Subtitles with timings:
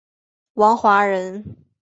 [0.53, 1.55] 王华人。